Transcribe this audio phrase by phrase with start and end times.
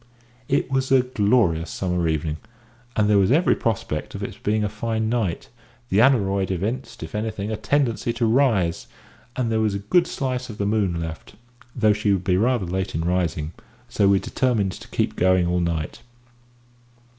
[0.47, 2.37] It was a glorious summer evening,
[2.95, 5.49] and there was every prospect of its being a fine night;
[5.89, 8.87] the aneroid evinced, if anything, a tendency to rise,
[9.35, 11.35] and there was a good slice of the moon left,
[11.75, 13.51] though she would be rather late in rising,
[13.89, 15.99] so we determined to keep going all night.